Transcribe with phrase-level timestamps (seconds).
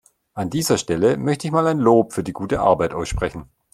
[0.33, 3.45] An dieser Stelle möchte ich mal ein Lob für die gute Arbeit aussprechen.